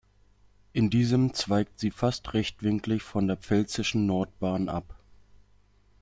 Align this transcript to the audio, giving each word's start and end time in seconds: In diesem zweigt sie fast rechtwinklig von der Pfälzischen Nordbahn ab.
In 0.73 0.89
diesem 0.89 1.35
zweigt 1.35 1.79
sie 1.79 1.91
fast 1.91 2.33
rechtwinklig 2.33 3.03
von 3.03 3.27
der 3.27 3.37
Pfälzischen 3.37 4.07
Nordbahn 4.07 4.67
ab. 4.67 4.95